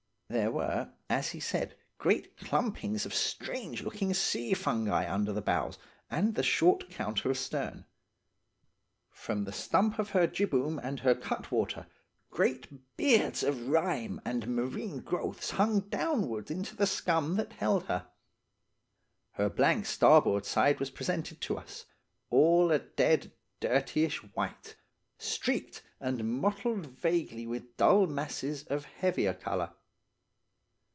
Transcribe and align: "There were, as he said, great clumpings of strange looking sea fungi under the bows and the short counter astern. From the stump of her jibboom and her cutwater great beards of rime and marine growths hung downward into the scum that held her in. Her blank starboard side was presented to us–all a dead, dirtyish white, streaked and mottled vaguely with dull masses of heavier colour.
"There 0.31 0.49
were, 0.49 0.93
as 1.09 1.31
he 1.31 1.41
said, 1.41 1.75
great 1.97 2.37
clumpings 2.37 3.05
of 3.05 3.13
strange 3.13 3.83
looking 3.83 4.13
sea 4.13 4.53
fungi 4.53 5.05
under 5.13 5.33
the 5.33 5.41
bows 5.41 5.77
and 6.09 6.35
the 6.35 6.41
short 6.41 6.89
counter 6.89 7.29
astern. 7.29 7.83
From 9.11 9.43
the 9.43 9.51
stump 9.51 9.99
of 9.99 10.11
her 10.11 10.27
jibboom 10.27 10.79
and 10.81 11.01
her 11.01 11.15
cutwater 11.15 11.85
great 12.29 12.95
beards 12.95 13.43
of 13.43 13.67
rime 13.67 14.21
and 14.23 14.47
marine 14.47 15.01
growths 15.01 15.49
hung 15.51 15.81
downward 15.89 16.49
into 16.49 16.77
the 16.77 16.87
scum 16.87 17.35
that 17.35 17.51
held 17.51 17.87
her 17.87 18.05
in. 18.05 18.11
Her 19.31 19.49
blank 19.49 19.85
starboard 19.85 20.45
side 20.45 20.79
was 20.79 20.91
presented 20.91 21.41
to 21.41 21.57
us–all 21.57 22.71
a 22.71 22.79
dead, 22.79 23.33
dirtyish 23.59 24.19
white, 24.33 24.77
streaked 25.17 25.83
and 25.99 26.39
mottled 26.41 26.85
vaguely 26.85 27.45
with 27.45 27.75
dull 27.75 28.07
masses 28.07 28.63
of 28.67 28.85
heavier 28.85 29.33
colour. 29.33 29.73